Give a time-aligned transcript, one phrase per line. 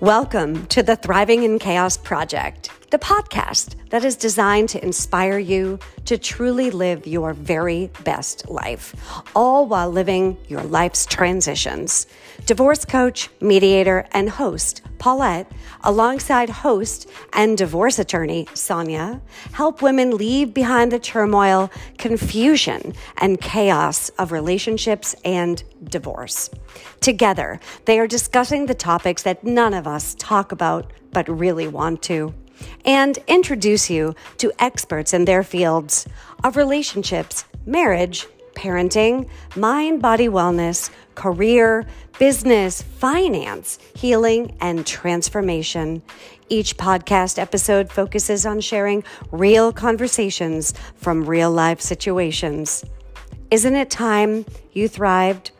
[0.00, 5.78] Welcome to the Thriving in Chaos Project, the podcast that is designed to inspire you
[6.06, 8.96] to truly live your very best life,
[9.36, 12.08] all while living your life's transitions.
[12.46, 15.52] Divorce coach, mediator, and host Paulette,
[15.84, 19.20] alongside host and divorce attorney Sonia,
[19.52, 26.50] help women leave behind the turmoil, confusion, and chaos of relationships and divorce.
[27.00, 32.02] Together, they are discussing the topics that none of us talk about but really want
[32.02, 32.34] to,
[32.84, 36.06] and introduce you to experts in their fields
[36.44, 41.86] of relationships, marriage, parenting, mind body wellness, career,
[42.18, 46.02] business, finance, healing, and transformation.
[46.48, 52.84] Each podcast episode focuses on sharing real conversations from real life situations.
[53.50, 55.52] Isn't it time you thrived?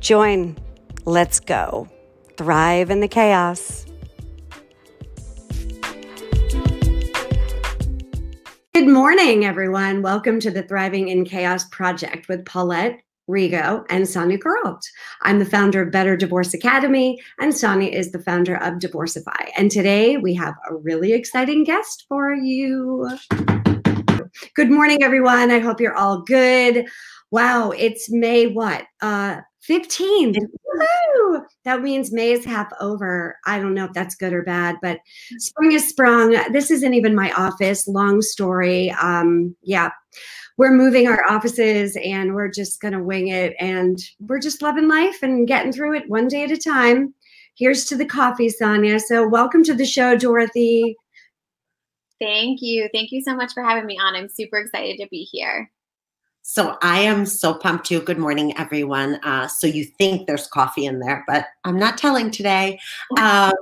[0.00, 0.56] Join.
[1.04, 1.88] Let's go.
[2.36, 3.86] Thrive in the chaos.
[8.96, 10.00] Morning, everyone.
[10.00, 14.80] Welcome to the Thriving in Chaos Project with Paulette Rigo and Sonia Geralt.
[15.20, 19.50] I'm the founder of Better Divorce Academy, and Sonia is the founder of Divorcify.
[19.54, 23.18] And today we have a really exciting guest for you.
[24.54, 25.50] Good morning, everyone.
[25.50, 26.86] I hope you're all good.
[27.30, 28.86] Wow, it's May what?
[29.02, 30.36] Uh 15th.
[30.38, 31.42] Woo!
[31.64, 33.36] That means May is half over.
[33.46, 35.00] I don't know if that's good or bad, but
[35.38, 36.30] spring is sprung.
[36.52, 37.88] This isn't even my office.
[37.88, 38.90] Long story.
[38.92, 39.90] Um, yeah.
[40.58, 43.54] We're moving our offices and we're just going to wing it.
[43.60, 47.14] And we're just loving life and getting through it one day at a time.
[47.56, 49.00] Here's to the coffee, Sonia.
[49.00, 50.96] So, welcome to the show, Dorothy.
[52.20, 52.88] Thank you.
[52.92, 54.14] Thank you so much for having me on.
[54.14, 55.70] I'm super excited to be here.
[56.48, 58.00] So I am so pumped too.
[58.00, 59.16] Good morning, everyone.
[59.24, 62.78] Uh, so you think there's coffee in there, but I'm not telling today.
[63.18, 63.52] Um,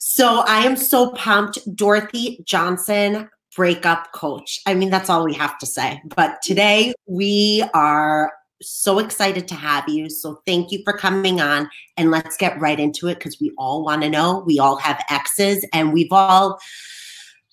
[0.00, 1.60] so I am so pumped.
[1.76, 4.60] Dorothy Johnson, breakup coach.
[4.66, 6.02] I mean, that's all we have to say.
[6.16, 10.10] But today we are so excited to have you.
[10.10, 13.84] So thank you for coming on and let's get right into it because we all
[13.84, 14.42] want to know.
[14.44, 16.58] We all have exes and we've all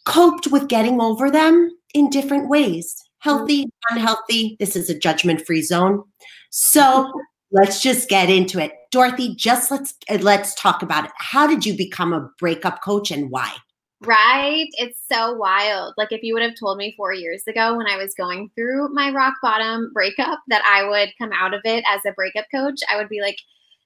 [0.05, 4.57] coped with getting over them in different ways healthy, unhealthy.
[4.59, 6.03] This is a judgment free zone.
[6.49, 7.11] So
[7.51, 8.73] let's just get into it.
[8.91, 11.11] Dorothy, just let's let's talk about it.
[11.17, 13.53] How did you become a breakup coach and why?
[14.01, 14.67] Right?
[14.73, 15.93] It's so wild.
[15.97, 18.93] Like if you would have told me 4 years ago when I was going through
[18.93, 22.79] my rock bottom breakup that I would come out of it as a breakup coach,
[22.89, 23.37] I would be like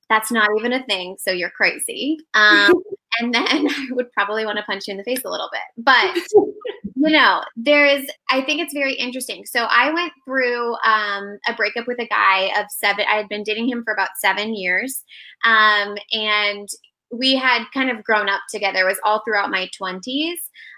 [0.09, 2.17] that's not even a thing, so you're crazy.
[2.33, 2.73] Um,
[3.19, 5.83] and then I would probably want to punch you in the face a little bit.
[5.85, 6.17] But
[6.95, 9.45] you know, there is, I think it's very interesting.
[9.45, 13.43] So I went through um, a breakup with a guy of seven, I had been
[13.43, 15.03] dating him for about seven years.
[15.43, 16.69] Um, and
[17.11, 18.79] we had kind of grown up together.
[18.79, 20.35] It was all throughout my 20s.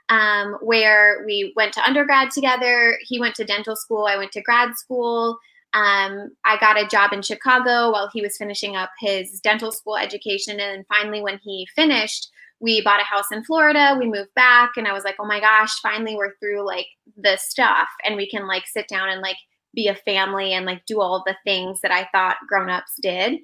[0.08, 2.98] Um, where we went to undergrad together.
[3.02, 4.06] He went to dental school.
[4.06, 5.40] I went to grad school.
[5.76, 9.98] Um, I got a job in Chicago while he was finishing up his dental school
[9.98, 10.54] education.
[10.54, 12.30] And then finally, when he finished,
[12.62, 15.42] we bought a house in Florida, we moved back, and I was like, oh my
[15.42, 16.88] gosh, finally we're through like
[17.18, 19.36] the stuff and we can like sit down and like
[19.74, 23.40] be a family and like do all the things that I thought grown-ups did.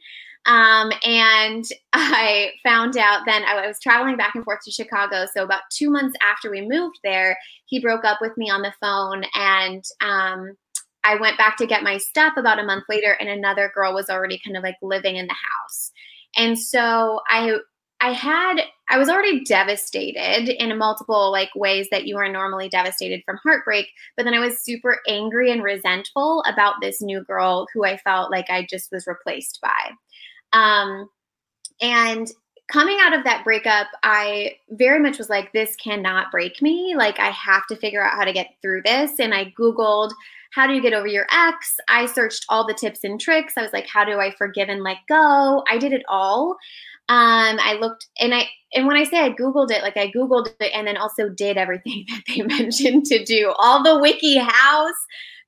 [0.46, 5.26] Um, and I found out then I was traveling back and forth to Chicago.
[5.34, 8.74] So about two months after we moved there, he broke up with me on the
[8.80, 10.56] phone and um,
[11.04, 14.10] I went back to get my stuff about a month later, and another girl was
[14.10, 15.92] already kind of like living in the house.
[16.38, 17.58] And so I
[18.02, 23.22] I had I was already devastated in multiple like ways that you are normally devastated
[23.26, 27.86] from heartbreak, but then I was super angry and resentful about this new girl who
[27.86, 29.92] I felt like I just was replaced by.
[30.54, 31.10] Um,
[31.82, 32.30] and
[32.72, 36.96] coming out of that breakup, I very much was like, this cannot break me.
[36.96, 39.20] Like, I have to figure out how to get through this.
[39.20, 40.12] And I Googled,
[40.52, 41.76] how do you get over your ex?
[41.88, 43.54] I searched all the tips and tricks.
[43.58, 45.64] I was like, how do I forgive and let go?
[45.70, 46.58] I did it all.
[47.10, 50.54] Um, I looked and I and when I say I Googled it, like I Googled
[50.60, 53.54] it and then also did everything that they mentioned to do.
[53.58, 54.94] All the wiki house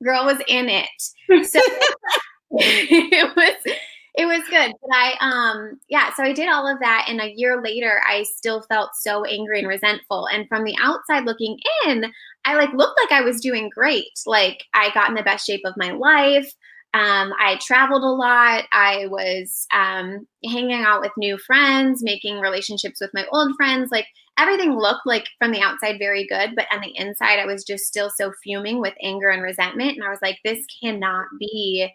[0.04, 1.46] girl was in it.
[1.48, 1.60] So
[2.52, 3.76] it was
[4.16, 4.74] it was good.
[4.82, 8.24] But I um yeah, so I did all of that and a year later I
[8.24, 10.28] still felt so angry and resentful.
[10.28, 12.12] And from the outside looking in,
[12.46, 14.20] I like looked like I was doing great.
[14.26, 16.52] Like I got in the best shape of my life.
[16.96, 18.66] Um, I traveled a lot.
[18.72, 23.90] I was um, hanging out with new friends, making relationships with my old friends.
[23.92, 24.06] Like
[24.38, 27.86] everything looked like from the outside very good, but on the inside, I was just
[27.86, 29.94] still so fuming with anger and resentment.
[29.96, 31.90] And I was like, this cannot be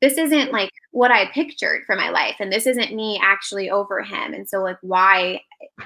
[0.00, 4.02] this isn't like what I pictured for my life, and this isn't me actually over
[4.02, 4.32] him.
[4.34, 5.40] And so, like, why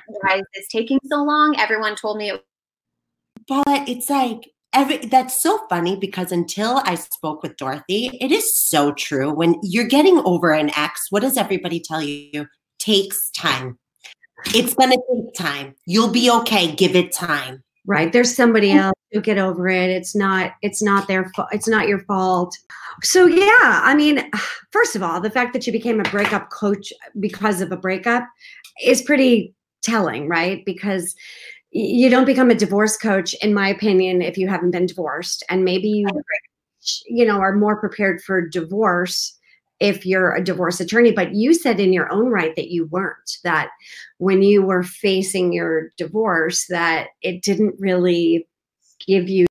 [0.07, 1.57] why is this taking so long?
[1.59, 2.45] Everyone told me it.
[3.49, 8.57] But it's like every that's so funny because until I spoke with Dorothy, it is
[8.57, 9.33] so true.
[9.33, 12.47] When you're getting over an ex, what does everybody tell you?
[12.79, 13.79] Takes time.
[14.55, 15.75] It's gonna take time.
[15.87, 16.75] You'll be okay.
[16.75, 17.63] Give it time.
[17.87, 18.13] Right.
[18.13, 19.91] There's somebody else who get over it.
[19.91, 20.53] It's not.
[20.63, 21.31] It's not their.
[21.31, 21.49] fault.
[21.53, 22.57] It's not your fault.
[23.03, 23.81] So yeah.
[23.83, 24.31] I mean,
[24.71, 28.27] first of all, the fact that you became a breakup coach because of a breakup
[28.83, 30.65] is pretty telling, right?
[30.65, 31.15] Because
[31.75, 35.65] you don't become a divorce coach, in my opinion, if you haven't been divorced, and
[35.65, 36.07] maybe you,
[37.07, 39.37] you know, are more prepared for divorce
[39.81, 41.11] if you're a divorce attorney.
[41.11, 43.39] But you said in your own right that you weren't.
[43.43, 43.71] That
[44.19, 48.47] when you were facing your divorce, that it didn't really
[49.05, 49.47] give you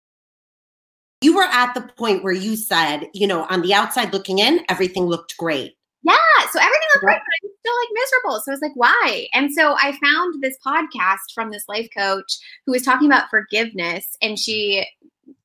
[1.20, 4.60] you were at the point where you said, you know, on the outside looking in,
[4.70, 5.76] everything looked great.
[6.04, 6.16] Yeah.
[6.52, 8.42] So everything looked great, but I'm still like miserable.
[8.42, 9.28] So I was like, why?
[9.34, 14.18] And so I found this podcast from this life coach who was talking about forgiveness.
[14.22, 14.86] And she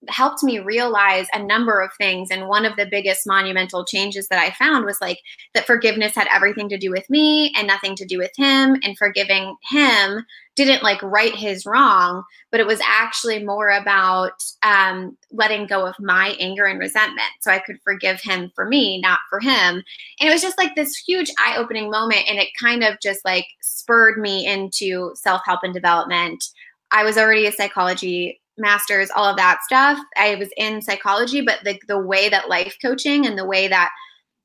[0.09, 2.31] helped me realize a number of things.
[2.31, 5.21] And one of the biggest monumental changes that I found was like
[5.55, 8.77] that forgiveness had everything to do with me and nothing to do with him.
[8.83, 10.25] And forgiving him
[10.57, 15.95] didn't like right his wrong, but it was actually more about um, letting go of
[16.01, 17.31] my anger and resentment.
[17.41, 19.85] So I could forgive him for me, not for him.
[20.21, 22.29] And it was just like this huge eye opening moment.
[22.29, 26.43] And it kind of just like spurred me into self help and development.
[26.91, 29.99] I was already a psychology master's, all of that stuff.
[30.17, 33.91] I was in psychology, but the, the way that life coaching and the way that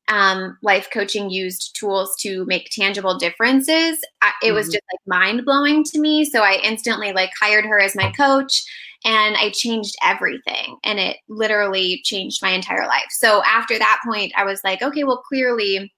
[0.09, 4.73] um, life coaching used tools to make tangible differences, I, it was mm-hmm.
[4.73, 6.25] just like mind blowing to me.
[6.25, 8.63] So I instantly like hired her as my coach
[9.05, 13.07] and I changed everything and it literally changed my entire life.
[13.11, 15.91] So after that point, I was like, okay, well, clearly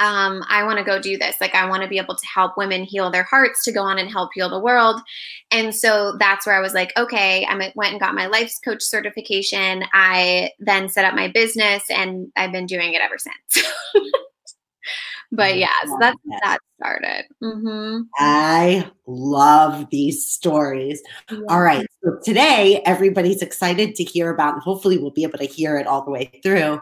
[0.00, 1.36] um, I want to go do this.
[1.40, 3.98] Like, I want to be able to help women heal their hearts to go on
[3.98, 5.00] and help heal the world.
[5.50, 8.82] And so that's where I was like, okay, I went and got my life's coach
[8.82, 9.84] certification.
[9.92, 13.68] I then set up my business and I've been doing it ever since.
[15.32, 17.26] but yeah, so that's that started.
[17.42, 18.02] Mm-hmm.
[18.16, 21.02] I love these stories.
[21.30, 21.40] Yeah.
[21.50, 21.86] All right.
[22.02, 25.86] So today, everybody's excited to hear about, and hopefully, we'll be able to hear it
[25.86, 26.80] all the way through.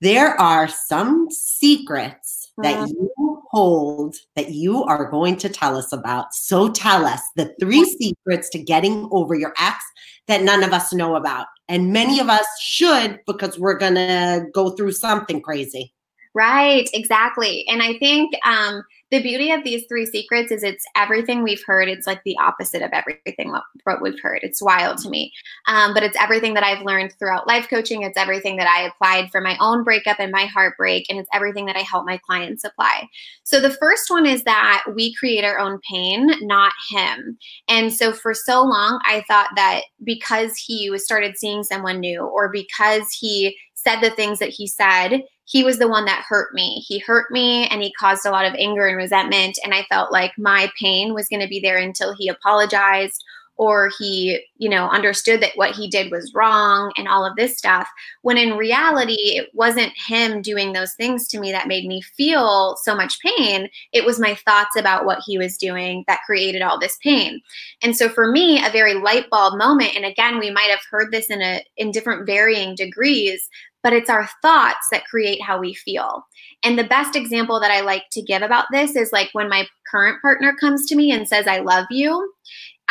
[0.00, 6.32] There are some secrets that you hold that you are going to tell us about.
[6.32, 9.84] So tell us the three secrets to getting over your ex
[10.28, 11.46] that none of us know about.
[11.68, 15.92] And many of us should because we're going to go through something crazy.
[16.32, 17.64] Right, exactly.
[17.66, 21.88] And I think um, the beauty of these three secrets is it's everything we've heard.
[21.88, 24.38] It's like the opposite of everything what we've heard.
[24.44, 25.32] It's wild to me.
[25.66, 28.02] Um, but it's everything that I've learned throughout life coaching.
[28.02, 31.06] It's everything that I applied for my own breakup and my heartbreak.
[31.10, 33.08] And it's everything that I help my clients apply.
[33.42, 37.36] So the first one is that we create our own pain, not him.
[37.68, 42.48] And so for so long, I thought that because he started seeing someone new or
[42.52, 46.84] because he said the things that he said, he was the one that hurt me.
[46.86, 49.58] He hurt me and he caused a lot of anger and resentment.
[49.64, 53.24] And I felt like my pain was going to be there until he apologized
[53.60, 57.58] or he, you know, understood that what he did was wrong and all of this
[57.58, 57.86] stuff.
[58.22, 62.78] When in reality, it wasn't him doing those things to me that made me feel
[62.82, 63.68] so much pain.
[63.92, 67.42] It was my thoughts about what he was doing that created all this pain.
[67.82, 71.12] And so for me, a very light bulb moment, and again, we might have heard
[71.12, 73.46] this in a in different varying degrees,
[73.82, 76.24] but it's our thoughts that create how we feel.
[76.62, 79.66] And the best example that I like to give about this is like when my
[79.90, 82.32] current partner comes to me and says, I love you.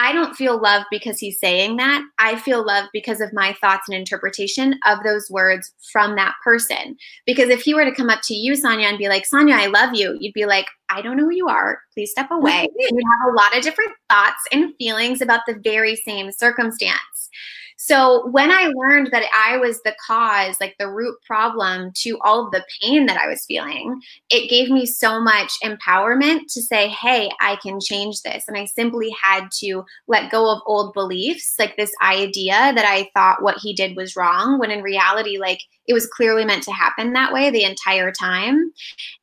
[0.01, 2.01] I don't feel love because he's saying that.
[2.19, 6.95] I feel love because of my thoughts and interpretation of those words from that person.
[7.25, 9.65] Because if he were to come up to you, Sonia, and be like, Sonia, I
[9.65, 11.81] love you, you'd be like, I don't know who you are.
[11.93, 12.65] Please step away.
[12.77, 16.97] you'd have a lot of different thoughts and feelings about the very same circumstance.
[17.81, 22.45] So when I learned that I was the cause, like the root problem to all
[22.45, 26.89] of the pain that I was feeling, it gave me so much empowerment to say,
[26.89, 28.49] hey, I can change this.
[28.49, 33.09] And I simply had to let go of old beliefs, like this idea that I
[33.15, 36.73] thought what he did was wrong, when in reality, like it was clearly meant to
[36.73, 38.73] happen that way the entire time.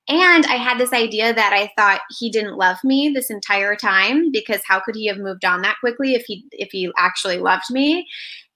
[0.08, 4.30] And I had this idea that I thought he didn't love me this entire time
[4.32, 7.70] because how could he have moved on that quickly if he if he actually loved
[7.70, 8.06] me?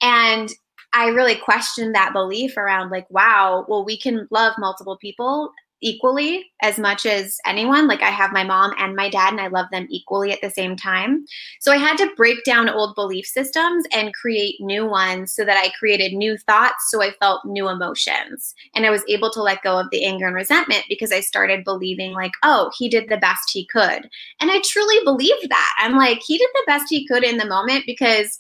[0.02, 0.50] And
[0.92, 5.52] I really questioned that belief around like, wow, well, we can love multiple people
[5.82, 7.86] equally as much as anyone.
[7.88, 10.50] Like I have my mom and my dad, and I love them equally at the
[10.50, 11.24] same time.
[11.60, 15.56] So I had to break down old belief systems and create new ones so that
[15.56, 16.90] I created new thoughts.
[16.90, 18.54] So I felt new emotions.
[18.74, 21.64] And I was able to let go of the anger and resentment because I started
[21.64, 24.10] believing, like, oh, he did the best he could.
[24.40, 25.74] And I truly believed that.
[25.78, 28.38] I'm like, he did the best he could in the moment because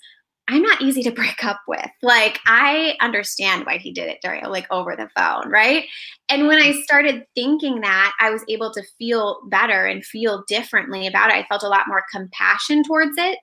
[0.50, 1.88] I'm not easy to break up with.
[2.02, 5.84] Like I understand why he did it, Dario, like over the phone, right?
[6.28, 6.82] And when I mm-hmm.
[6.82, 11.36] started thinking that, I was able to feel better and feel differently about it.
[11.36, 13.38] I felt a lot more compassion towards it.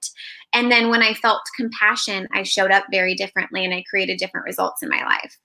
[0.54, 4.46] And then when I felt compassion, I showed up very differently and I created different
[4.46, 5.38] results in my life.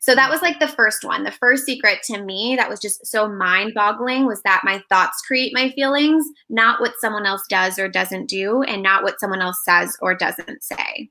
[0.00, 1.24] So that was like the first one.
[1.24, 5.22] The first secret to me that was just so mind boggling was that my thoughts
[5.26, 9.42] create my feelings, not what someone else does or doesn't do, and not what someone
[9.42, 11.10] else says or doesn't say.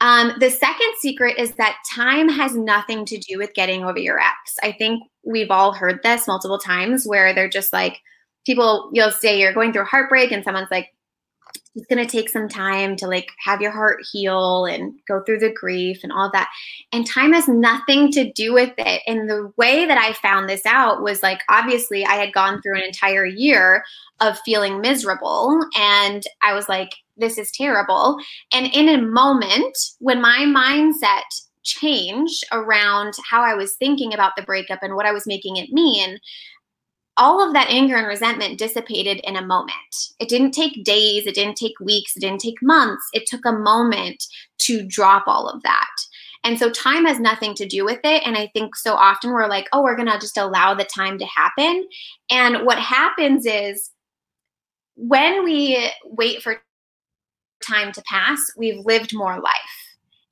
[0.00, 4.18] Um, the second secret is that time has nothing to do with getting over your
[4.18, 4.56] ex.
[4.62, 8.00] I think we've all heard this multiple times where they're just like,
[8.44, 10.88] people, you'll say you're going through heartbreak, and someone's like,
[11.74, 15.38] it's going to take some time to like have your heart heal and go through
[15.38, 16.50] the grief and all that.
[16.92, 19.02] And time has nothing to do with it.
[19.06, 22.76] And the way that i found this out was like obviously i had gone through
[22.76, 23.84] an entire year
[24.20, 28.16] of feeling miserable and i was like this is terrible.
[28.52, 31.22] And in a moment when my mindset
[31.62, 35.70] changed around how i was thinking about the breakup and what i was making it
[35.70, 36.18] mean
[37.16, 40.12] all of that anger and resentment dissipated in a moment.
[40.18, 43.04] It didn't take days, it didn't take weeks, it didn't take months.
[43.12, 44.24] It took a moment
[44.58, 45.90] to drop all of that.
[46.44, 48.22] And so time has nothing to do with it.
[48.26, 51.18] And I think so often we're like, oh, we're going to just allow the time
[51.18, 51.86] to happen.
[52.30, 53.90] And what happens is
[54.96, 56.62] when we wait for
[57.64, 59.54] time to pass, we've lived more life.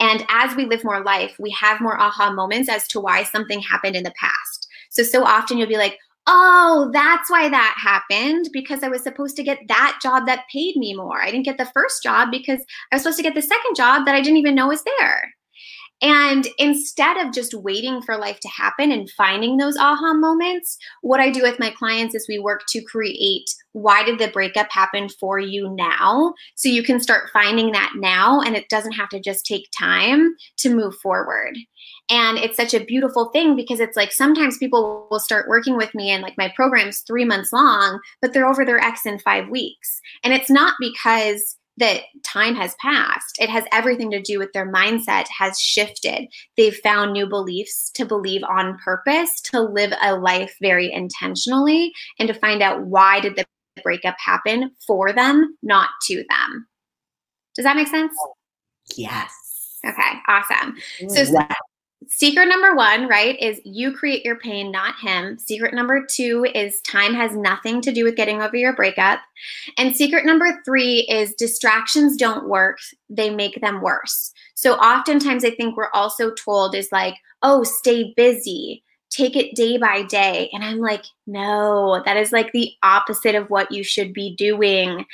[0.01, 3.61] And as we live more life, we have more aha moments as to why something
[3.61, 4.67] happened in the past.
[4.89, 9.37] So, so often you'll be like, oh, that's why that happened because I was supposed
[9.37, 11.23] to get that job that paid me more.
[11.23, 12.61] I didn't get the first job because
[12.93, 15.35] I was supposed to get the second job that I didn't even know was there.
[16.03, 21.21] And instead of just waiting for life to happen and finding those aha moments, what
[21.21, 25.09] I do with my clients is we work to create why did the breakup happen
[25.09, 26.35] for you now?
[26.57, 30.35] So you can start finding that now and it doesn't have to just take time
[30.59, 31.57] to move forward.
[32.11, 35.95] And it's such a beautiful thing because it's like sometimes people will start working with
[35.95, 39.49] me and like my program's three months long, but they're over their ex in five
[39.49, 40.01] weeks.
[40.25, 43.41] And it's not because that time has passed.
[43.41, 46.29] It has everything to do with their mindset has shifted.
[46.57, 52.29] They've found new beliefs to believe on purpose, to live a life very intentionally, and
[52.29, 53.45] to find out why did the
[53.83, 56.67] breakup happen for them, not to them.
[57.57, 58.13] Does that make sense?
[58.97, 59.33] Yes.
[59.85, 60.77] Okay, awesome.
[61.09, 61.25] So,
[62.09, 65.39] secret number one, right, is you create your pain, not him.
[65.39, 69.21] Secret number two is time has nothing to do with getting over your breakup.
[69.79, 72.79] And secret number three is distractions don't work,
[73.09, 74.33] they make them worse.
[74.55, 79.77] So oftentimes I think we're also told is like, oh, stay busy take it day
[79.77, 80.49] by day.
[80.53, 85.05] And I'm like, no, that is like the opposite of what you should be doing.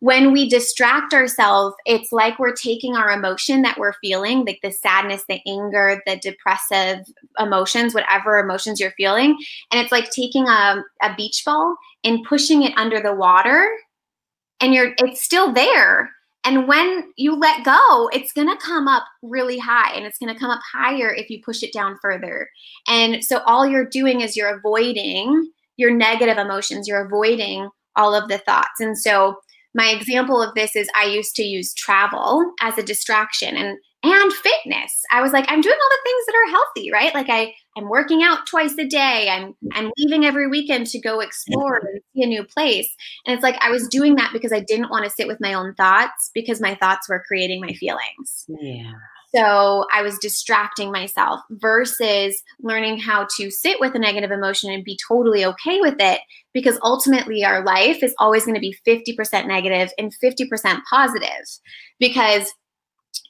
[0.00, 4.70] When we distract ourselves, it's like we're taking our emotion that we're feeling, like the
[4.70, 6.98] sadness, the anger, the depressive
[7.38, 9.38] emotions, whatever emotions you're feeling.
[9.72, 13.68] And it's like taking a, a beach ball and pushing it under the water.
[14.60, 16.10] And you're it's still there,
[16.46, 20.32] and when you let go, it's going to come up really high and it's going
[20.32, 22.48] to come up higher if you push it down further.
[22.86, 28.28] And so all you're doing is you're avoiding your negative emotions, you're avoiding all of
[28.28, 28.78] the thoughts.
[28.80, 29.36] And so
[29.74, 34.32] my example of this is I used to use travel as a distraction and and
[34.32, 35.02] fitness.
[35.10, 37.14] I was like, I'm doing all the things that are healthy, right?
[37.14, 39.28] Like I, I'm working out twice a day.
[39.28, 42.88] I'm, I'm leaving every weekend to go explore and see a new place.
[43.26, 45.54] And it's like I was doing that because I didn't want to sit with my
[45.54, 48.46] own thoughts because my thoughts were creating my feelings.
[48.48, 48.92] Yeah.
[49.34, 54.84] So I was distracting myself versus learning how to sit with a negative emotion and
[54.84, 56.20] be totally okay with it
[56.54, 61.28] because ultimately our life is always going to be 50% negative and 50% positive
[61.98, 62.52] because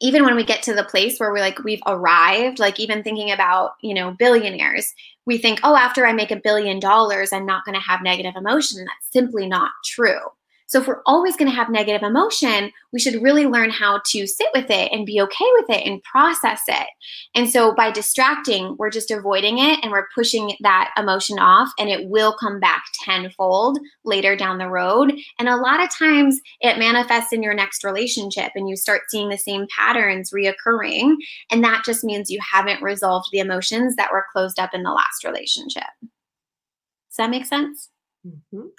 [0.00, 3.31] even when we get to the place where we're like we've arrived like even thinking
[3.31, 4.95] about you know billionaires
[5.26, 8.35] we think oh after i make a billion dollars i'm not going to have negative
[8.37, 8.85] emotion.
[8.85, 10.21] That's simply not true
[10.66, 14.26] so if we're always going to have negative emotion, we should really learn how to
[14.26, 16.88] sit with it and be okay with it and process it.
[17.35, 21.88] And so by distracting, we're just avoiding it and we're pushing that emotion off and
[21.88, 25.14] it will come back tenfold later down the road.
[25.38, 29.28] And a lot of times it manifests in your next relationship and you start seeing
[29.28, 31.14] the same patterns reoccurring.
[31.50, 34.90] And that just means you haven't resolved the emotions that were closed up in the
[34.90, 35.85] last relationship.
[36.00, 37.90] Does that make sense?
[38.26, 38.70] Mhm.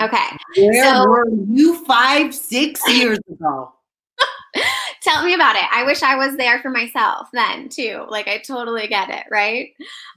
[0.00, 0.26] Okay.
[0.56, 3.72] Where So- were you five, six years ago?
[5.02, 5.64] Tell me about it.
[5.72, 8.06] I wish I was there for myself then too.
[8.08, 9.70] Like I totally get it, right?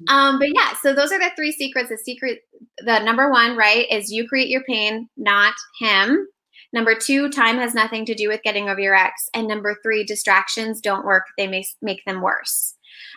[0.08, 1.90] Um, but yeah, so those are the three secrets.
[1.90, 2.42] The secret,
[2.80, 6.28] the number one, right, is you create your pain, not him.
[6.72, 9.30] Number two, time has nothing to do with getting over your ex.
[9.34, 11.24] And number three, distractions don't work.
[11.38, 12.76] They may make them worse.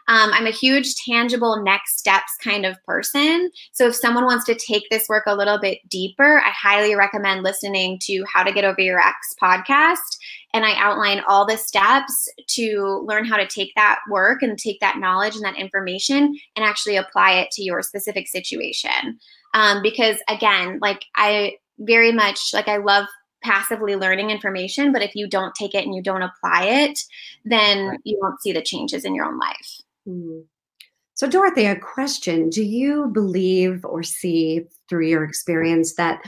[0.08, 3.50] Um, I'm a huge tangible next steps kind of person.
[3.72, 7.42] So if someone wants to take this work a little bit deeper, I highly recommend
[7.42, 10.16] listening to How to Get Over Your Ex podcast
[10.54, 14.80] and I outline all the steps to learn how to take that work and take
[14.80, 19.18] that knowledge and that information and actually apply it to your specific situation.
[19.54, 23.06] Um, because again, like I very much like I love
[23.42, 26.98] passively learning information, but if you don't take it and you don't apply it,
[27.44, 28.00] then Right.
[28.04, 29.77] you won't see the changes in your own life.
[30.08, 30.40] Hmm.
[31.12, 32.48] So, Dorothy, a question.
[32.48, 36.22] Do you believe or see through your experience that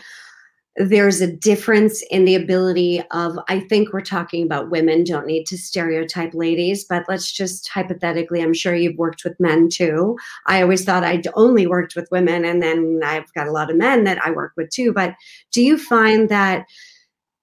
[0.77, 5.47] there's a difference in the ability of, I think we're talking about women, don't need
[5.47, 10.17] to stereotype ladies, but let's just hypothetically, I'm sure you've worked with men too.
[10.47, 13.77] I always thought I'd only worked with women, and then I've got a lot of
[13.77, 14.93] men that I work with too.
[14.93, 15.15] But
[15.53, 16.67] do you find that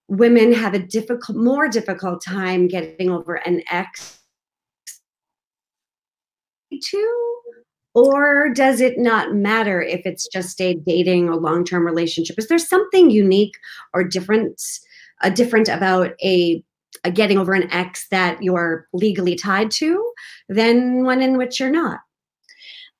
[0.07, 4.16] women have a difficult, more difficult time getting over an ex
[6.83, 7.41] too?
[7.93, 12.37] Or does it not matter if it's just a dating or long-term relationship?
[12.37, 13.55] Is there something unique
[13.93, 14.61] or different,
[15.23, 16.63] uh, different about a,
[17.03, 20.13] a getting over an ex that you're legally tied to
[20.47, 22.01] than one in which you're not?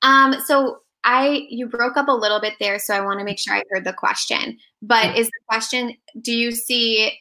[0.02, 3.38] Um, so I you broke up a little bit there, so I want to make
[3.38, 4.58] sure I heard the question.
[4.82, 7.12] But is the question, do you see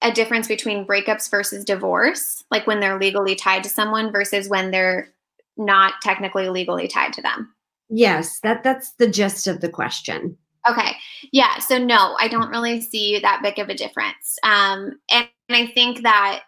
[0.00, 4.70] a difference between breakups versus divorce, like when they're legally tied to someone versus when
[4.70, 5.08] they're
[5.56, 7.54] not technically legally tied to them?
[7.88, 10.36] Yes, that that's the gist of the question.
[10.68, 10.92] Okay.
[11.32, 11.58] Yeah.
[11.58, 14.38] So no, I don't really see that big of a difference.
[14.44, 16.42] Um, and, and I think that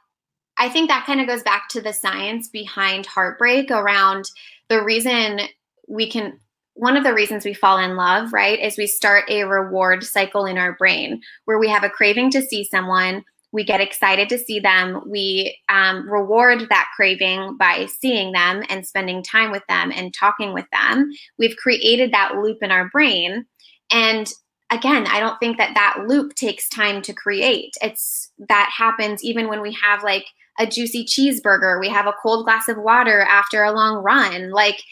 [0.56, 4.30] I think that kind of goes back to the science behind heartbreak around
[4.68, 5.40] the reason
[5.88, 6.38] we can
[6.74, 10.44] one of the reasons we fall in love, right, is we start a reward cycle
[10.44, 14.36] in our brain where we have a craving to see someone, we get excited to
[14.36, 19.92] see them, we um, reward that craving by seeing them and spending time with them
[19.94, 21.08] and talking with them.
[21.38, 23.46] We've created that loop in our brain.
[23.92, 24.28] And
[24.70, 27.72] again, I don't think that that loop takes time to create.
[27.80, 30.26] It's that happens even when we have like
[30.58, 34.50] a juicy cheeseburger, we have a cold glass of water after a long run.
[34.50, 34.82] Like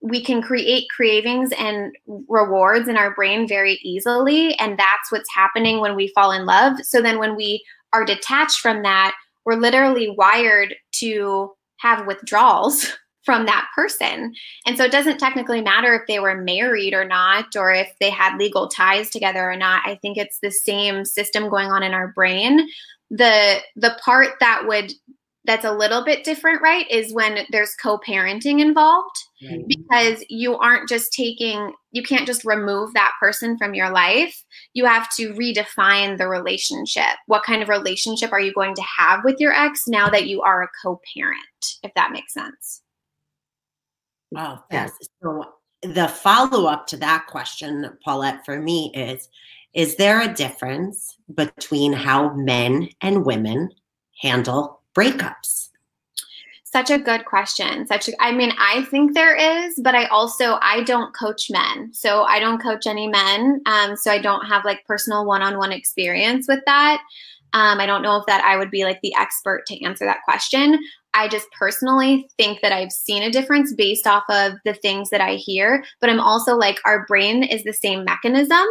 [0.00, 1.94] we can create cravings and
[2.28, 4.54] rewards in our brain very easily.
[4.58, 6.78] And that's what's happening when we fall in love.
[6.82, 12.92] So then when we are detached from that, we're literally wired to have withdrawals
[13.24, 14.32] from that person.
[14.66, 18.10] And so it doesn't technically matter if they were married or not, or if they
[18.10, 19.82] had legal ties together or not.
[19.84, 22.66] I think it's the same system going on in our brain.
[23.10, 24.92] The the part that would
[25.44, 29.16] that's a little bit different, right, is when there's co-parenting involved
[29.66, 34.84] because you aren't just taking you can't just remove that person from your life you
[34.84, 39.36] have to redefine the relationship what kind of relationship are you going to have with
[39.38, 42.82] your ex now that you are a co-parent if that makes sense
[44.36, 44.92] Oh, yes.
[45.22, 45.44] So
[45.82, 49.28] the follow up to that question, Paulette, for me is
[49.74, 53.70] Is there a difference between how men and women
[54.20, 55.67] handle breakups?
[56.70, 57.86] Such a good question.
[57.86, 61.90] Such a, i mean i think there is but i also i don't coach men.
[61.92, 63.60] So i don't coach any men.
[63.66, 67.02] Um, so i don't have like personal one-on-one experience with that.
[67.54, 70.22] Um, i don't know if that i would be like the expert to answer that
[70.24, 70.78] question
[71.14, 75.20] i just personally think that i've seen a difference based off of the things that
[75.20, 78.64] i hear but i'm also like our brain is the same mechanism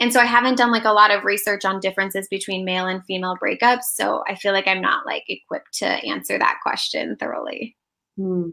[0.00, 3.04] and so i haven't done like a lot of research on differences between male and
[3.04, 7.76] female breakups so i feel like i'm not like equipped to answer that question thoroughly
[8.16, 8.50] Hmm.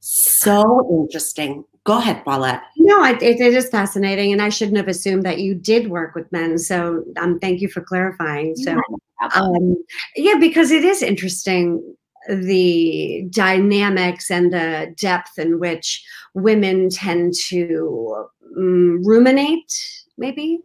[0.00, 1.64] So interesting.
[1.84, 2.62] Go ahead, Paulette.
[2.76, 6.14] No, it, it, it is fascinating, and I shouldn't have assumed that you did work
[6.14, 6.58] with men.
[6.58, 8.54] So, um, thank you for clarifying.
[8.56, 9.76] So, Yeah, um,
[10.16, 11.96] yeah, because it is interesting
[12.28, 16.04] the dynamics and the depth in which
[16.34, 20.60] women tend to um, ruminate, maybe,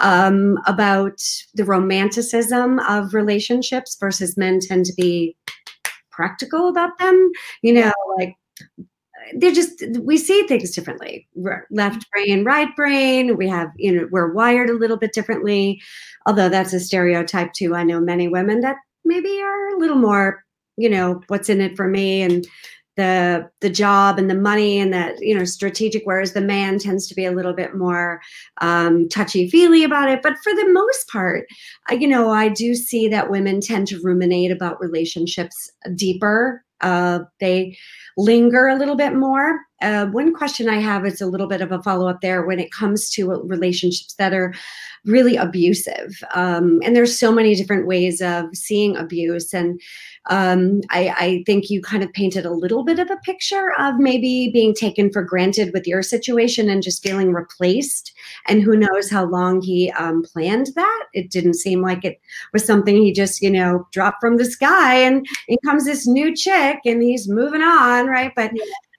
[0.00, 1.20] um, about
[1.54, 5.36] the romanticism of relationships versus men tend to be
[6.10, 7.30] practical about them.
[7.62, 8.34] You know, like
[9.36, 11.26] they're just we see things differently.
[11.70, 13.36] Left brain right brain.
[13.36, 15.80] We have you know we're wired a little bit differently.
[16.26, 17.74] Although that's a stereotype too.
[17.74, 20.43] I know many women that maybe are a little more
[20.76, 22.46] you know what's in it for me and
[22.96, 27.06] the the job and the money and that you know strategic whereas the man tends
[27.06, 28.20] to be a little bit more
[28.60, 30.22] um, touchy feely about it.
[30.22, 31.46] But for the most part
[31.88, 36.64] I, you know i do see that women tend to ruminate about relationships deeper.
[36.80, 37.76] Uh, they
[38.16, 41.70] linger a little bit more uh, one question i have is a little bit of
[41.70, 44.54] a follow-up there when it comes to relationships that are
[45.04, 49.80] really abusive um, and there's so many different ways of seeing abuse and
[50.30, 53.98] um, I, I, think you kind of painted a little bit of a picture of
[53.98, 58.10] maybe being taken for granted with your situation and just feeling replaced.
[58.48, 61.04] And who knows how long he um, planned that?
[61.12, 62.22] It didn't seem like it
[62.54, 66.34] was something he just, you know, dropped from the sky and in comes this new
[66.34, 68.32] chick and he's moving on, right?
[68.34, 68.52] But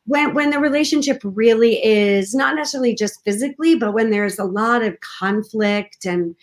[0.05, 4.83] when when the relationship really is not necessarily just physically, but when there's a lot
[4.83, 6.35] of conflict and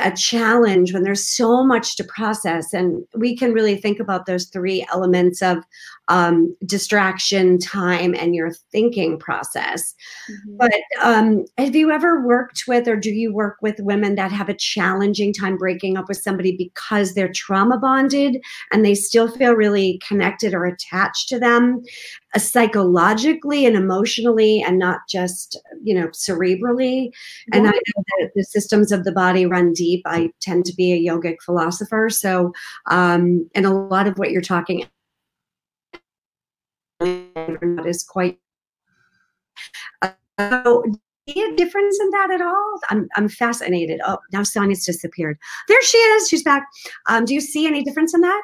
[0.00, 4.46] a challenge when there's so much to process and we can really think about those
[4.46, 5.58] three elements of
[6.08, 9.94] um, distraction time and your thinking process
[10.30, 10.56] mm-hmm.
[10.56, 14.48] but um, have you ever worked with or do you work with women that have
[14.48, 19.54] a challenging time breaking up with somebody because they're trauma bonded and they still feel
[19.54, 21.82] really connected or attached to them
[22.38, 27.10] psychologically and emotionally and not just you know cerebrally
[27.48, 27.58] yeah.
[27.58, 30.92] and i know that the systems of the body run deep i tend to be
[30.92, 32.52] a yogic philosopher so
[32.90, 34.86] um, and a lot of what you're talking
[37.00, 38.38] is quite.
[40.02, 40.12] Uh,
[41.28, 42.80] see a difference in that at all?
[42.90, 44.00] I'm, I'm fascinated.
[44.06, 45.38] Oh, now Sonia's disappeared.
[45.68, 46.28] There she is.
[46.28, 46.66] She's back.
[47.08, 48.42] Um, do you see any difference in that?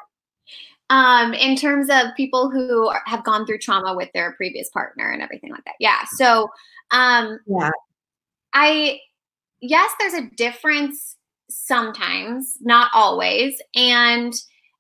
[0.93, 5.11] Um, in terms of people who are, have gone through trauma with their previous partner
[5.11, 5.77] and everything like that.
[5.81, 6.05] Yeah.
[6.17, 6.51] So,
[6.91, 7.71] um, yeah.
[8.53, 9.01] I,
[9.63, 11.17] yes, there's a difference
[11.49, 13.59] sometimes, not always.
[13.75, 14.35] And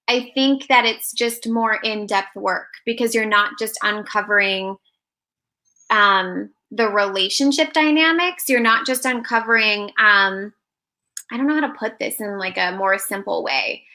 [0.07, 4.77] I think that it's just more in depth work because you're not just uncovering
[5.89, 8.51] um, the relationship dynamics.
[8.51, 10.53] You're not just uncovering, um,
[11.31, 13.87] I don't know how to put this in like a more simple way.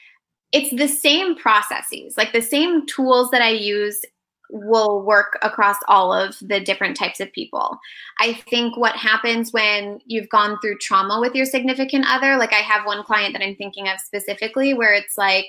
[0.52, 4.04] It's the same processes, like the same tools that I use
[4.50, 7.78] will work across all of the different types of people.
[8.18, 12.62] I think what happens when you've gone through trauma with your significant other, like I
[12.62, 15.46] have one client that I'm thinking of specifically where it's like,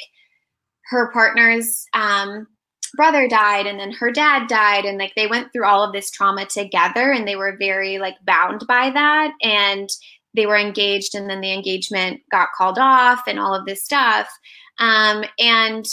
[0.90, 2.48] her partner's um,
[2.96, 6.10] brother died and then her dad died and like they went through all of this
[6.10, 9.90] trauma together and they were very like bound by that and
[10.36, 14.28] they were engaged and then the engagement got called off and all of this stuff
[14.80, 15.86] um, and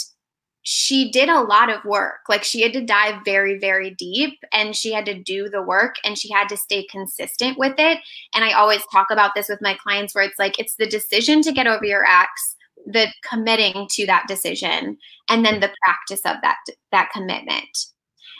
[0.63, 2.19] she did a lot of work.
[2.27, 5.95] Like she had to dive very very deep and she had to do the work
[6.03, 7.99] and she had to stay consistent with it.
[8.35, 11.41] And i always talk about this with my clients where it's like it's the decision
[11.43, 14.97] to get over your ex the committing to that decision
[15.29, 16.57] and then the practice of that
[16.91, 17.77] that commitment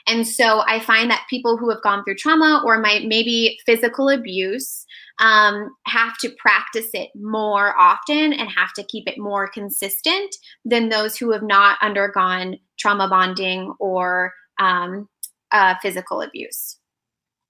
[0.08, 4.10] and so i find that people who have gone through trauma or might maybe physical
[4.10, 4.86] abuse
[5.20, 10.90] um, have to practice it more often and have to keep it more consistent than
[10.90, 15.10] those who have not undergone trauma bonding or um,
[15.52, 16.78] uh, physical abuse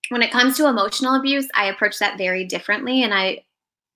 [0.10, 3.44] when it comes to emotional abuse i approach that very differently and i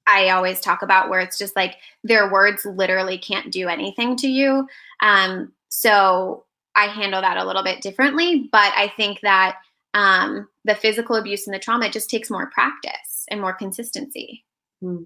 [0.08, 4.28] I always talk about where it's just like their words literally can't do anything to
[4.28, 4.68] you.
[5.02, 6.44] Um, so
[6.76, 9.58] I handle that a little bit differently, but I think that
[9.94, 14.44] um, the physical abuse and the trauma just takes more practice and more consistency.
[14.82, 15.04] Hmm.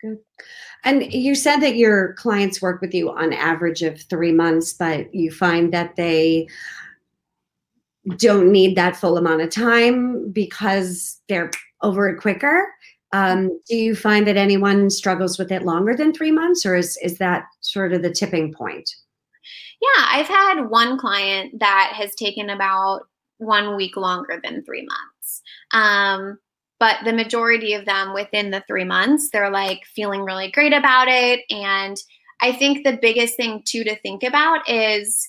[0.00, 0.18] Good.
[0.84, 5.12] And you said that your clients work with you on average of three months, but
[5.12, 6.46] you find that they
[8.16, 11.50] don't need that full amount of time because they're
[11.82, 12.72] over it quicker.
[13.12, 16.98] Um, do you find that anyone struggles with it longer than three months, or is
[17.02, 18.88] is that sort of the tipping point?
[19.80, 23.02] Yeah, I've had one client that has taken about
[23.38, 25.42] one week longer than three months.
[25.72, 26.38] Um,
[26.80, 31.08] but the majority of them within the three months, they're like feeling really great about
[31.08, 31.40] it.
[31.50, 31.96] And
[32.40, 35.28] I think the biggest thing too to think about is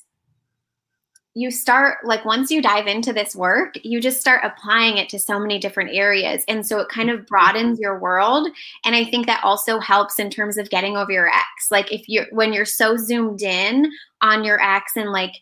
[1.35, 5.19] you start like once you dive into this work you just start applying it to
[5.19, 6.43] so many different areas.
[6.47, 7.25] And so it kind of mm-hmm.
[7.25, 8.47] broadens your world.
[8.85, 11.71] And i think that also helps in terms of getting over your ex.
[11.71, 15.33] Like if you're when you're so zoomed in on your ex and like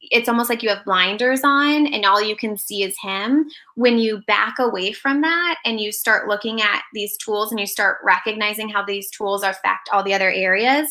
[0.00, 3.98] it's almost like you have blinders on and all you can see is him when
[3.98, 7.98] you back away from that and you start looking at these tools and you start
[8.02, 10.90] recognizing how these tools affect all the other areas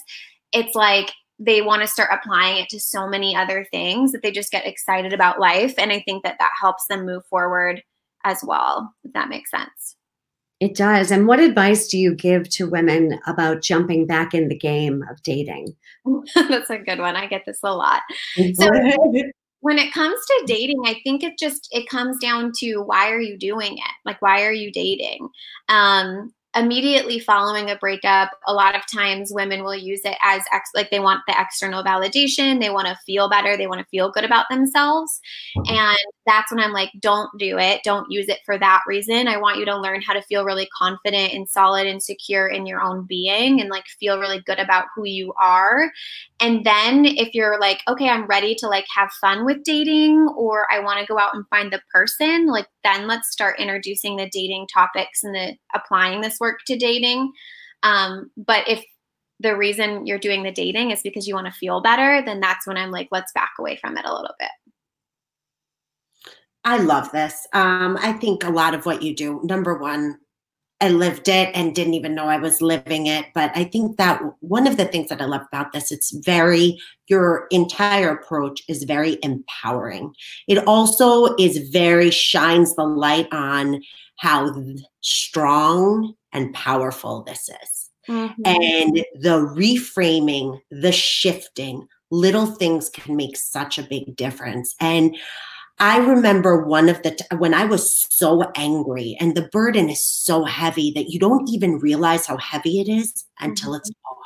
[0.51, 1.11] it's like
[1.45, 4.65] they want to start applying it to so many other things that they just get
[4.65, 5.73] excited about life.
[5.77, 7.83] And I think that that helps them move forward
[8.23, 9.95] as well, if that makes sense.
[10.59, 11.11] It does.
[11.11, 15.21] And what advice do you give to women about jumping back in the game of
[15.23, 15.75] dating?
[16.35, 17.17] That's a good one.
[17.17, 18.01] I get this a lot.
[18.53, 18.69] So,
[19.63, 23.21] when it comes to dating i think it just it comes down to why are
[23.21, 25.25] you doing it like why are you dating
[25.69, 30.71] um immediately following a breakup a lot of times women will use it as ex-
[30.75, 34.11] like they want the external validation they want to feel better they want to feel
[34.11, 35.19] good about themselves.
[35.57, 35.75] Mm-hmm.
[35.75, 39.27] And that's when i'm like don't do it don't use it for that reason.
[39.27, 42.65] I want you to learn how to feel really confident and solid and secure in
[42.65, 45.91] your own being and like feel really good about who you are.
[46.39, 50.67] And then if you're like okay i'm ready to like have fun with dating or
[50.71, 54.29] i want to go out and find the person like then let's start introducing the
[54.29, 57.31] dating topics and the applying this work to dating.
[57.83, 58.83] Um, but if
[59.39, 62.67] the reason you're doing the dating is because you want to feel better, then that's
[62.67, 64.51] when I'm like, let's back away from it a little bit.
[66.63, 67.47] I love this.
[67.53, 70.17] Um, I think a lot of what you do, number one,
[70.79, 73.25] I lived it and didn't even know I was living it.
[73.33, 76.77] But I think that one of the things that I love about this, it's very,
[77.07, 80.13] your entire approach is very empowering.
[80.47, 83.81] It also is very, shines the light on
[84.17, 84.53] how
[85.01, 87.89] strong and powerful this is.
[88.09, 88.41] Mm-hmm.
[88.45, 94.75] And the reframing, the shifting, little things can make such a big difference.
[94.79, 95.15] And
[95.79, 100.05] I remember one of the t- when I was so angry, and the burden is
[100.05, 103.77] so heavy that you don't even realize how heavy it is until mm-hmm.
[103.77, 104.17] it's off.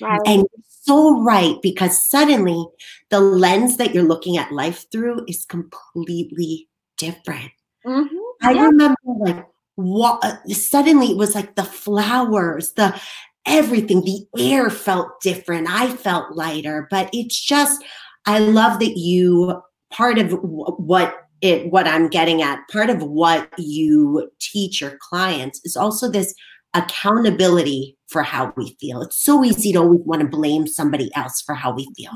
[0.00, 0.20] Right.
[0.26, 2.66] And so right because suddenly
[3.08, 7.52] the lens that you're looking at life through is completely different.
[7.86, 8.16] Mm-hmm.
[8.42, 8.62] I yeah.
[8.64, 12.98] remember like what uh, suddenly it was like the flowers, the
[13.46, 15.68] everything, the air felt different.
[15.68, 17.82] I felt lighter, but it's just
[18.26, 19.60] I love that you
[19.90, 25.60] part of what it what I'm getting at, part of what you teach your clients
[25.64, 26.34] is also this
[26.74, 29.02] accountability for how we feel.
[29.02, 32.12] It's so easy to always want to blame somebody else for how we feel,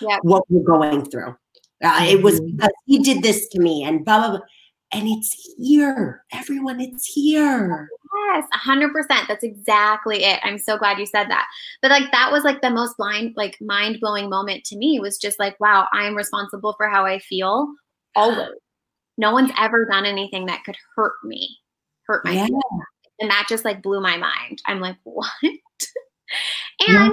[0.00, 0.18] yeah.
[0.22, 1.36] what we're going through.
[1.82, 2.56] Uh, it was mm-hmm.
[2.56, 4.46] because he did this to me and blah, blah, blah.
[4.92, 6.24] And it's here.
[6.32, 7.88] Everyone, it's here.
[8.32, 8.92] Yes, 100%.
[9.26, 10.38] That's exactly it.
[10.42, 11.46] I'm so glad you said that.
[11.82, 15.38] But like that was like the most blind like mind-blowing moment to me was just
[15.38, 17.72] like, wow, I am responsible for how I feel
[18.14, 18.48] always.
[19.16, 21.58] No one's ever done anything that could hurt me.
[22.08, 22.48] Hurt my yeah.
[23.20, 24.60] And that just like blew my mind.
[24.66, 25.28] I'm like, what?
[25.42, 25.58] and
[26.88, 27.10] yeah.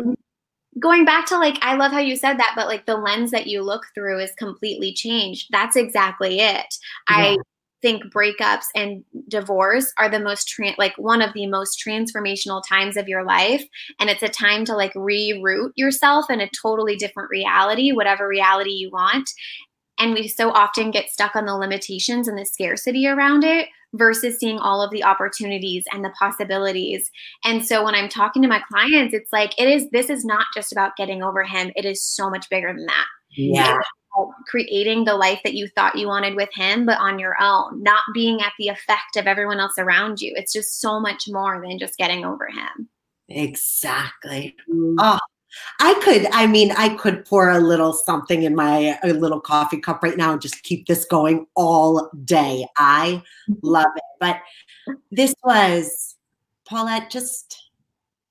[0.80, 3.46] going back to like I love how you said that, but like the lens that
[3.46, 5.50] you look through is completely changed.
[5.52, 6.76] That's exactly it.
[7.08, 7.18] Yeah.
[7.18, 7.38] I
[7.82, 12.98] think breakups and divorce are the most tra- like one of the most transformational times
[12.98, 13.64] of your life
[14.00, 18.72] and it's a time to like reroute yourself in a totally different reality whatever reality
[18.72, 19.30] you want
[20.00, 24.38] and we so often get stuck on the limitations and the scarcity around it versus
[24.40, 27.12] seeing all of the opportunities and the possibilities.
[27.44, 30.46] And so when I'm talking to my clients, it's like, it is, this is not
[30.56, 31.72] just about getting over him.
[31.76, 33.06] It is so much bigger than that.
[33.36, 33.78] Yeah
[34.48, 38.04] creating the life that you thought you wanted with him, but on your own, not
[38.14, 40.34] being at the effect of everyone else around you.
[40.36, 42.90] It's just so much more than just getting over him.
[43.30, 44.56] Exactly.
[44.70, 44.96] Mm.
[45.00, 45.20] Oh,
[45.80, 49.80] I could, I mean, I could pour a little something in my a little coffee
[49.80, 52.66] cup right now and just keep this going all day.
[52.78, 53.22] I
[53.62, 54.04] love it.
[54.20, 54.40] But
[55.12, 56.16] this was,
[56.66, 57.72] Paulette, just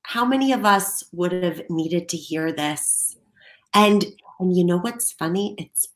[0.03, 3.17] how many of us would have needed to hear this?
[3.75, 4.05] And
[4.41, 5.55] and you know what's funny?
[5.59, 5.89] It's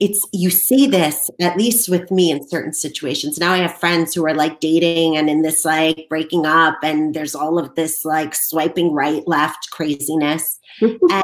[0.00, 3.38] it's you see this at least with me in certain situations.
[3.38, 7.14] Now I have friends who are like dating and in this like breaking up and
[7.14, 10.58] there's all of this like swiping right left craziness.
[10.80, 11.22] and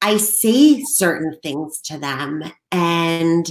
[0.00, 3.50] I say certain things to them and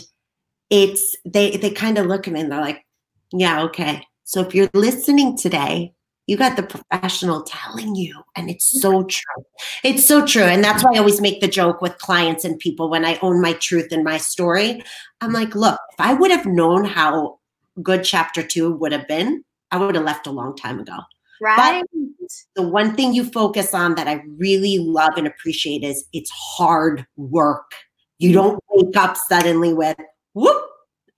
[0.69, 2.83] it's they they kind of look at me and they're like,
[3.31, 4.05] yeah, okay.
[4.23, 5.93] So if you're listening today
[6.27, 9.43] you got the professional telling you and it's so true.
[9.83, 12.89] It's so true and that's why i always make the joke with clients and people
[12.89, 14.83] when i own my truth and my story.
[15.21, 17.39] I'm like look if i would have known how
[17.81, 20.97] good chapter two would have been i would have left a long time ago.
[21.39, 21.83] Right.
[21.91, 26.29] but the one thing you focus on that i really love and appreciate is it's
[26.31, 27.71] hard work.
[28.19, 29.97] You don't wake up suddenly with
[30.33, 30.63] whoop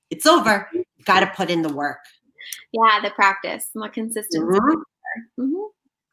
[0.09, 0.67] it's over.
[0.73, 1.99] You got to put in the work.
[2.71, 4.39] Yeah the practice the consistency.
[4.39, 4.81] Mm-hmm.
[5.39, 5.55] Mm-hmm.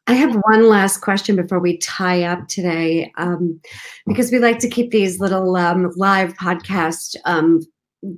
[0.09, 3.59] I have one last question before we tie up today, um,
[4.07, 7.59] because we like to keep these little um, live podcasts um,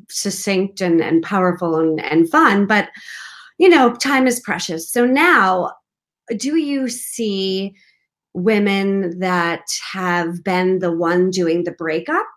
[0.08, 2.68] succinct and, and powerful and, and fun.
[2.68, 2.90] But,
[3.58, 4.92] you know, time is precious.
[4.92, 5.72] So now,
[6.38, 7.74] do you see
[8.36, 12.28] women that have been the one doing the breakup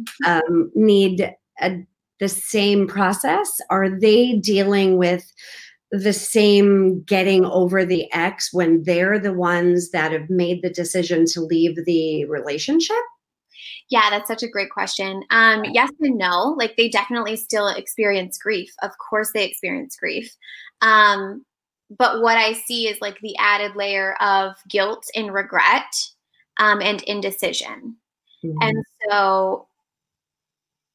[0.00, 0.52] mm-hmm.
[0.54, 1.84] um, need a,
[2.20, 3.60] the same process?
[3.70, 5.32] Are they dealing with
[5.94, 11.24] the same getting over the ex when they're the ones that have made the decision
[11.26, 12.96] to leave the relationship?
[13.90, 15.22] Yeah, that's such a great question.
[15.30, 16.54] Um, yes and no.
[16.58, 18.70] Like they definitely still experience grief.
[18.82, 20.34] Of course, they experience grief.
[20.80, 21.44] Um,
[21.96, 25.84] but what I see is like the added layer of guilt and regret
[26.58, 27.96] um, and indecision.
[28.44, 28.58] Mm-hmm.
[28.62, 29.68] And so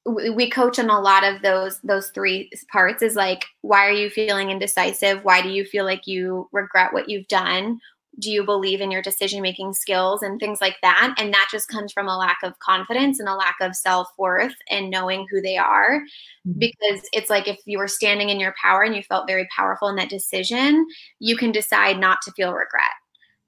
[0.09, 4.09] we coach on a lot of those those three parts is like why are you
[4.09, 5.23] feeling indecisive?
[5.23, 7.79] Why do you feel like you regret what you've done?
[8.17, 11.15] Do you believe in your decision making skills and things like that?
[11.17, 14.89] And that just comes from a lack of confidence and a lack of self-worth and
[14.89, 16.01] knowing who they are.
[16.47, 16.59] Mm-hmm.
[16.59, 19.89] because it's like if you were standing in your power and you felt very powerful
[19.89, 20.87] in that decision
[21.19, 22.91] you can decide not to feel regret.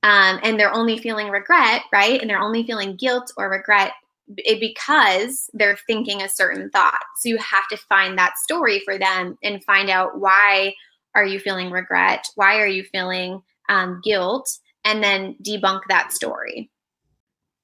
[0.03, 2.19] Um, and they're only feeling regret right?
[2.19, 3.93] And they're only feeling guilt or regret
[4.35, 6.99] because they're thinking a certain thought.
[7.19, 10.73] So you have to find that story for them and find out why
[11.15, 12.25] are you feeling regret?
[12.35, 14.49] Why are you feeling um, guilt?
[14.83, 16.71] And then debunk that story.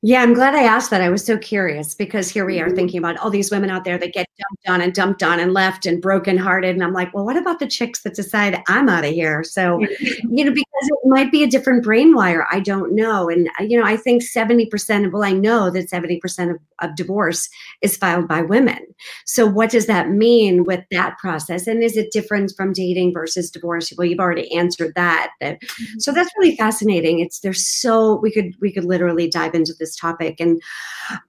[0.03, 1.01] Yeah, I'm glad I asked that.
[1.01, 2.75] I was so curious because here we are mm-hmm.
[2.75, 5.54] thinking about all these women out there that get dumped on and dumped on and
[5.54, 6.76] left and brokenhearted.
[6.76, 9.43] And I'm like, well, what about the chicks that decide I'm out of here?
[9.43, 12.47] So, you know, because it might be a different brain wire.
[12.52, 13.30] I don't know.
[13.30, 16.95] And, uh, you know, I think 70% of, well, I know that 70% of, of
[16.95, 17.50] divorce
[17.82, 18.80] is filed by women.
[19.26, 21.67] So, what does that mean with that process?
[21.67, 23.91] And is it different from dating versus divorce?
[23.97, 25.32] Well, you've already answered that.
[25.41, 26.00] Mm-hmm.
[26.00, 27.19] So, that's really fascinating.
[27.19, 30.39] It's, there's so, we could, we could literally dive into this topic.
[30.39, 30.62] And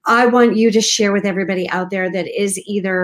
[0.07, 2.98] I want you to share with everybody out there that is either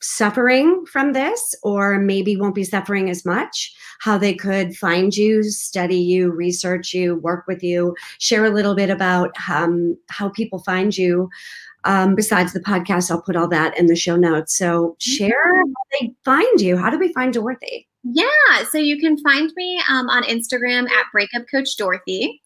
[0.00, 5.42] suffering from this or maybe won't be suffering as much how they could find you
[5.42, 10.60] study you research you work with you share a little bit about um, how people
[10.60, 11.28] find you.
[11.84, 14.56] Um, besides the podcast i'll put all that in the show notes.
[14.58, 15.64] So share how
[16.00, 16.76] they find you.
[16.76, 21.06] How do we find dorothy yeah so you can find me um, on instagram at
[21.12, 22.40] breakup coach dorothy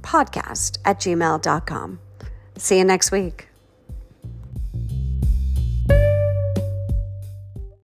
[0.00, 2.00] podcast at gmail.com.
[2.56, 3.49] See you next week.